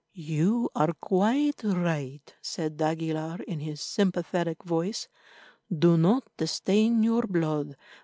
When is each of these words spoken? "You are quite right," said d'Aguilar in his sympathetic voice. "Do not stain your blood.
"You 0.15 0.67
are 0.75 0.93
quite 0.93 1.63
right," 1.63 2.33
said 2.41 2.75
d'Aguilar 2.77 3.37
in 3.43 3.59
his 3.59 3.81
sympathetic 3.81 4.63
voice. 4.63 5.07
"Do 5.71 5.95
not 5.95 6.23
stain 6.43 7.03
your 7.03 7.27
blood. 7.27 7.77